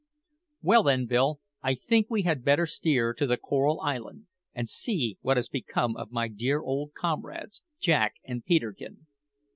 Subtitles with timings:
[0.63, 5.19] "Well, then, Bill, I think we had better steer to the Coral Island and see
[5.21, 9.05] what has become of my dear old comrades, Jack and Peterkin.